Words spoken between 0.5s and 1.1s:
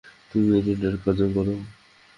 এজেন্টের